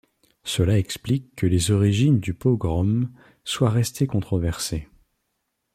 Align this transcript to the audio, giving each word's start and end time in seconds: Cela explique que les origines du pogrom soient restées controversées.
Cela 0.43 0.79
explique 0.79 1.35
que 1.35 1.45
les 1.45 1.69
origines 1.69 2.19
du 2.19 2.33
pogrom 2.33 3.07
soient 3.45 3.69
restées 3.69 4.07
controversées. 4.07 4.87